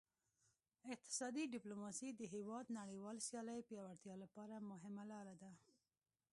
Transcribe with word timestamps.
اقتصادي 0.93 1.43
ډیپلوماسي 1.53 2.09
د 2.13 2.21
هیواد 2.35 2.65
نړیوال 2.79 3.17
سیالۍ 3.27 3.59
پیاوړتیا 3.69 4.15
لپاره 4.23 4.55
مهمه 4.71 5.03
لار 5.11 5.27
ده 5.41 5.51